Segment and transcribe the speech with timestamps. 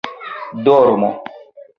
[0.65, 1.09] dormo